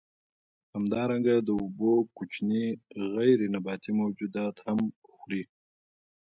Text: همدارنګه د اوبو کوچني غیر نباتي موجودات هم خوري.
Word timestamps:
همدارنګه 0.73 1.35
د 1.47 1.49
اوبو 1.61 1.93
کوچني 2.17 2.65
غیر 3.13 3.39
نباتي 3.53 3.91
موجودات 4.01 4.55
هم 4.65 4.79
خوري. 5.11 5.43